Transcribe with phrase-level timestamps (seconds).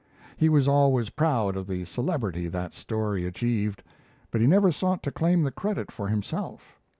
[0.35, 3.83] He was always proud of the celebrity that story achieved;
[4.31, 6.79] but he never sought to claim the credit for himself.